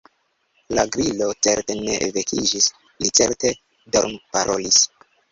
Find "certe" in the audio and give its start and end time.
1.47-1.75, 3.19-3.51